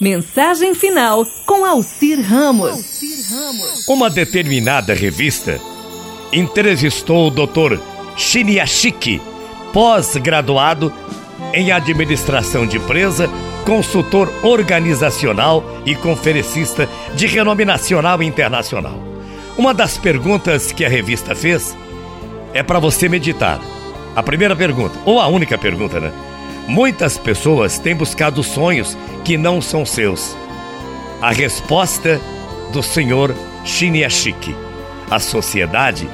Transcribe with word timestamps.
Mensagem 0.00 0.74
final 0.74 1.26
com 1.44 1.62
Alcir 1.62 2.18
Ramos. 2.22 2.98
Uma 3.86 4.08
determinada 4.08 4.94
revista 4.94 5.60
entrevistou 6.32 7.26
o 7.26 7.30
Dr. 7.30 7.78
Shiniashiki, 8.16 9.20
pós-graduado 9.74 10.90
em 11.52 11.70
administração 11.70 12.66
de 12.66 12.78
empresa, 12.78 13.28
consultor 13.66 14.32
organizacional 14.42 15.62
e 15.84 15.94
conferencista 15.94 16.88
de 17.14 17.26
renome 17.26 17.66
nacional 17.66 18.22
e 18.22 18.26
internacional. 18.26 18.98
Uma 19.58 19.74
das 19.74 19.98
perguntas 19.98 20.72
que 20.72 20.82
a 20.82 20.88
revista 20.88 21.34
fez 21.34 21.76
é 22.54 22.62
para 22.62 22.78
você 22.78 23.06
meditar. 23.06 23.60
A 24.16 24.22
primeira 24.22 24.56
pergunta, 24.56 24.98
ou 25.04 25.20
a 25.20 25.28
única 25.28 25.58
pergunta, 25.58 26.00
né? 26.00 26.10
Muitas 26.70 27.18
pessoas 27.18 27.80
têm 27.80 27.96
buscado 27.96 28.44
sonhos 28.44 28.96
que 29.24 29.36
não 29.36 29.60
são 29.60 29.84
seus. 29.84 30.36
A 31.20 31.32
resposta 31.32 32.20
do 32.72 32.80
senhor 32.80 33.34
Shiniashiki. 33.64 34.54
A 35.10 35.18
sociedade 35.18 36.08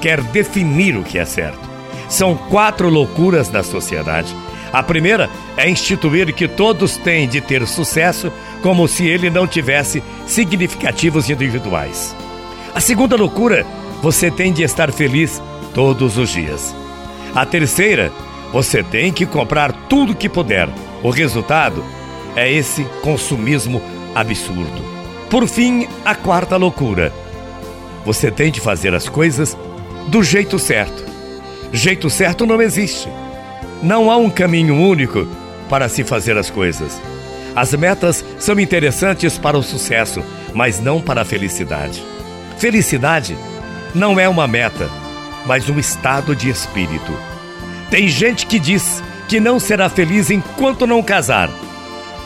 quer 0.00 0.20
definir 0.20 0.96
o 0.96 1.04
que 1.04 1.16
é 1.16 1.24
certo. 1.24 1.60
São 2.08 2.36
quatro 2.36 2.88
loucuras 2.88 3.48
da 3.48 3.62
sociedade. 3.62 4.34
A 4.72 4.82
primeira 4.82 5.30
é 5.56 5.70
instituir 5.70 6.34
que 6.34 6.48
todos 6.48 6.96
têm 6.96 7.28
de 7.28 7.40
ter 7.40 7.64
sucesso 7.68 8.32
como 8.62 8.88
se 8.88 9.06
ele 9.06 9.30
não 9.30 9.46
tivesse 9.46 10.02
significativos 10.26 11.30
individuais. 11.30 12.16
A 12.74 12.80
segunda 12.80 13.14
loucura, 13.14 13.64
você 14.02 14.28
tem 14.28 14.52
de 14.52 14.64
estar 14.64 14.90
feliz 14.90 15.40
todos 15.72 16.18
os 16.18 16.30
dias. 16.30 16.74
A 17.32 17.46
terceira, 17.46 18.10
você 18.52 18.82
tem 18.82 19.12
que 19.12 19.24
comprar 19.24 19.72
tudo 19.88 20.14
que 20.14 20.28
puder. 20.28 20.68
O 21.02 21.10
resultado 21.10 21.84
é 22.36 22.50
esse 22.50 22.84
consumismo 23.02 23.80
absurdo. 24.14 24.82
Por 25.28 25.46
fim, 25.46 25.86
a 26.04 26.14
quarta 26.14 26.56
loucura. 26.56 27.12
Você 28.04 28.30
tem 28.30 28.50
de 28.50 28.60
fazer 28.60 28.94
as 28.94 29.08
coisas 29.08 29.56
do 30.08 30.22
jeito 30.22 30.58
certo. 30.58 31.04
Jeito 31.72 32.10
certo 32.10 32.44
não 32.44 32.60
existe. 32.60 33.08
Não 33.82 34.10
há 34.10 34.16
um 34.16 34.28
caminho 34.28 34.74
único 34.74 35.26
para 35.68 35.88
se 35.88 36.02
fazer 36.02 36.36
as 36.36 36.50
coisas. 36.50 37.00
As 37.54 37.72
metas 37.74 38.24
são 38.38 38.58
interessantes 38.58 39.38
para 39.38 39.56
o 39.56 39.62
sucesso, 39.62 40.22
mas 40.54 40.80
não 40.80 41.00
para 41.00 41.22
a 41.22 41.24
felicidade. 41.24 42.04
Felicidade 42.58 43.36
não 43.94 44.18
é 44.18 44.28
uma 44.28 44.46
meta, 44.46 44.88
mas 45.46 45.68
um 45.68 45.78
estado 45.78 46.34
de 46.34 46.50
espírito. 46.50 47.12
Tem 47.90 48.08
gente 48.08 48.46
que 48.46 48.58
diz 48.58 49.02
que 49.28 49.40
não 49.40 49.58
será 49.58 49.88
feliz 49.88 50.30
enquanto 50.30 50.86
não 50.86 51.02
casar. 51.02 51.50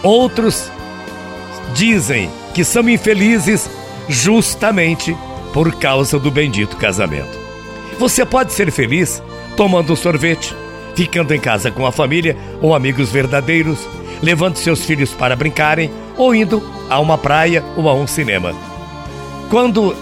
Outros 0.02 0.70
dizem 1.74 2.30
que 2.52 2.62
são 2.62 2.88
infelizes 2.88 3.68
justamente 4.08 5.16
por 5.52 5.74
causa 5.76 6.18
do 6.18 6.30
bendito 6.30 6.76
casamento. 6.76 7.38
Você 7.98 8.24
pode 8.26 8.52
ser 8.52 8.70
feliz 8.70 9.22
tomando 9.56 9.92
um 9.92 9.96
sorvete, 9.96 10.54
ficando 10.94 11.32
em 11.32 11.40
casa 11.40 11.70
com 11.70 11.86
a 11.86 11.92
família 11.92 12.36
ou 12.60 12.74
amigos 12.74 13.10
verdadeiros, 13.10 13.88
levando 14.22 14.56
seus 14.56 14.84
filhos 14.84 15.12
para 15.12 15.36
brincarem 15.36 15.90
ou 16.16 16.34
indo 16.34 16.62
a 16.90 17.00
uma 17.00 17.16
praia 17.16 17.64
ou 17.76 17.88
a 17.88 17.94
um 17.94 18.06
cinema. 18.06 18.54
Quando 19.48 19.96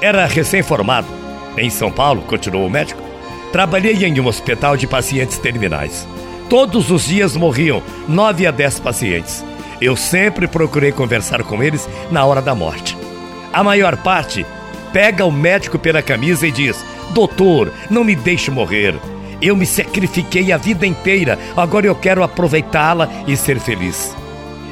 era 0.00 0.26
recém-formado 0.26 1.08
em 1.56 1.70
São 1.70 1.90
Paulo, 1.90 2.22
continuou 2.22 2.66
o 2.66 2.70
médico, 2.70 3.11
Trabalhei 3.52 4.02
em 4.06 4.18
um 4.18 4.26
hospital 4.26 4.78
de 4.78 4.86
pacientes 4.86 5.36
terminais. 5.36 6.08
Todos 6.48 6.90
os 6.90 7.04
dias 7.04 7.36
morriam 7.36 7.82
9 8.08 8.46
a 8.46 8.50
10 8.50 8.80
pacientes. 8.80 9.44
Eu 9.78 9.94
sempre 9.94 10.48
procurei 10.48 10.90
conversar 10.90 11.42
com 11.42 11.62
eles 11.62 11.86
na 12.10 12.24
hora 12.24 12.40
da 12.40 12.54
morte. 12.54 12.96
A 13.52 13.62
maior 13.62 13.94
parte 13.98 14.46
pega 14.90 15.26
o 15.26 15.30
médico 15.30 15.78
pela 15.78 16.00
camisa 16.00 16.46
e 16.46 16.50
diz: 16.50 16.82
Doutor, 17.10 17.70
não 17.90 18.02
me 18.04 18.16
deixe 18.16 18.50
morrer. 18.50 18.94
Eu 19.40 19.54
me 19.54 19.66
sacrifiquei 19.66 20.50
a 20.50 20.56
vida 20.56 20.86
inteira, 20.86 21.38
agora 21.54 21.86
eu 21.86 21.94
quero 21.94 22.22
aproveitá-la 22.22 23.08
e 23.26 23.36
ser 23.36 23.58
feliz. 23.60 24.16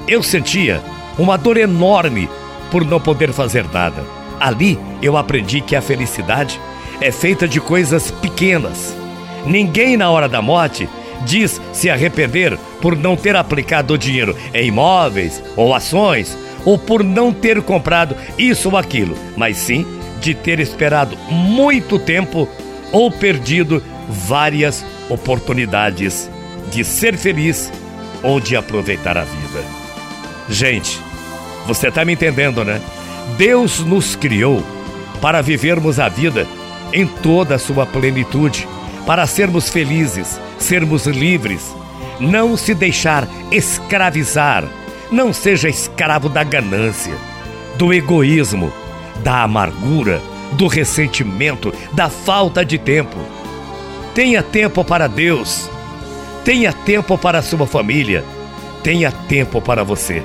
Eu 0.09 0.23
sentia 0.23 0.81
uma 1.19 1.37
dor 1.37 1.59
enorme 1.59 2.31
por 2.71 2.85
não 2.85 2.99
poder 3.01 3.31
fazer 3.33 3.67
nada. 3.71 4.03
Ali 4.39 4.79
eu 5.03 5.19
aprendi 5.19 5.61
que 5.61 5.77
a 5.77 5.83
felicidade 5.83 6.59
é 7.01 7.11
feita 7.11 7.49
de 7.49 7.61
coisas 7.61 8.11
pequenas. 8.11 8.95
Ninguém 9.47 9.97
na 9.97 10.11
hora 10.11 10.29
da 10.29 10.43
morte 10.43 10.89
diz 11.25 11.61
se 11.73 11.89
arrepender 11.89 12.59
por 12.81 12.97
não 12.97 13.17
ter 13.17 13.37
aplicado 13.37 13.95
o 13.95 13.99
dinheiro 13.99 14.37
em 14.55 14.67
imóveis 14.69 15.43
ou 15.57 15.75
ações 15.75 16.37
ou 16.65 16.79
por 16.79 17.03
não 17.03 17.33
ter 17.33 17.63
comprado 17.63 18.15
isso 18.39 18.71
ou 18.71 18.77
aquilo, 18.77 19.17
mas 19.37 19.57
sim 19.57 19.87
de 20.21 20.35
ter 20.35 20.61
esperado 20.61 21.17
muito 21.31 21.99
tempo 21.99 22.49
ou 22.93 23.11
perdido 23.11 23.83
várias 24.09 24.85
oportunidades 25.09 26.31
de 26.71 26.85
ser 26.85 27.17
feliz 27.17 27.73
ou 28.23 28.39
de 28.39 28.55
aproveitar 28.57 29.17
a 29.17 29.25
vida. 29.25 29.65
Gente, 30.49 30.99
você 31.67 31.89
está 31.89 32.05
me 32.05 32.13
entendendo, 32.13 32.65
né? 32.65 32.81
Deus 33.39 33.81
nos 33.81 34.17
criou 34.17 34.63
para 35.21 35.41
vivermos 35.41 35.99
a 35.99 36.09
vida 36.09 36.47
em 36.93 37.07
toda 37.07 37.55
a 37.55 37.59
sua 37.59 37.87
plenitude, 37.87 38.67
para 39.07 39.27
sermos 39.27 39.69
felizes, 39.69 40.41
sermos 40.59 41.07
livres, 41.07 41.75
não 42.19 42.57
se 42.57 42.75
deixar 42.75 43.27
escravizar, 43.51 44.65
não 45.11 45.33
seja 45.33 45.69
escravo 45.69 46.29
da 46.29 46.45
ganância, 46.45 47.15
do 47.77 47.93
egoísmo, 47.93 48.73
da 49.23 49.43
amargura, 49.43 50.21
do 50.53 50.67
ressentimento, 50.67 51.73
da 51.93 52.09
falta 52.09 52.65
de 52.65 52.79
tempo. 52.79 53.17
Tenha 54.15 54.43
tempo 54.43 54.85
para 54.85 55.09
Deus, 55.09 55.71
tenha 56.45 56.73
tempo 56.73 57.17
para 57.17 57.39
a 57.39 57.43
sua 57.43 57.67
família, 57.67 58.25
tenha 58.83 59.11
tempo 59.11 59.61
para 59.61 59.83
você. 59.83 60.23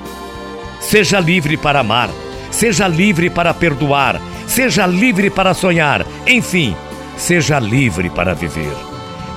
Seja 0.79 1.19
livre 1.19 1.57
para 1.57 1.79
amar, 1.79 2.09
seja 2.51 2.87
livre 2.87 3.29
para 3.29 3.53
perdoar, 3.53 4.21
Seja 4.55 4.87
livre 4.87 5.29
para 5.29 5.53
sonhar, 5.53 6.05
enfim, 6.25 6.73
seja 7.17 7.59
livre 7.59 8.09
para 8.09 8.33
viver. 8.33 8.71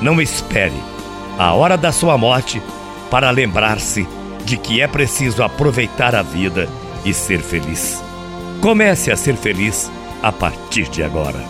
Não 0.00 0.22
espere 0.22 0.80
a 1.36 1.52
hora 1.54 1.76
da 1.76 1.90
sua 1.90 2.16
morte 2.16 2.62
para 3.10 3.28
lembrar-se 3.32 4.06
de 4.44 4.56
que 4.56 4.80
é 4.80 4.86
preciso 4.86 5.42
aproveitar 5.42 6.14
a 6.14 6.22
vida 6.22 6.68
e 7.04 7.12
ser 7.12 7.40
feliz. 7.40 8.00
Comece 8.60 9.10
a 9.10 9.16
ser 9.16 9.34
feliz 9.34 9.90
a 10.22 10.30
partir 10.30 10.88
de 10.88 11.02
agora. 11.02 11.44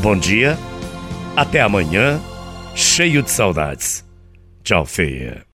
Bom 0.00 0.16
dia, 0.16 0.58
até 1.36 1.60
amanhã, 1.60 2.18
cheio 2.74 3.22
de 3.22 3.30
saudades. 3.30 4.02
Tchau, 4.62 4.86
feia. 4.86 5.44